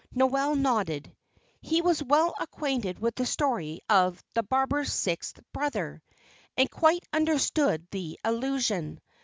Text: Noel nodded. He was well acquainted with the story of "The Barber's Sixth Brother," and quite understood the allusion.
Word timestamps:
Noel 0.15 0.55
nodded. 0.55 1.15
He 1.61 1.83
was 1.83 2.01
well 2.01 2.33
acquainted 2.39 2.97
with 2.97 3.13
the 3.13 3.25
story 3.27 3.81
of 3.87 4.19
"The 4.33 4.41
Barber's 4.41 4.91
Sixth 4.91 5.39
Brother," 5.53 6.01
and 6.57 6.71
quite 6.71 7.05
understood 7.13 7.85
the 7.91 8.19
allusion. 8.23 8.99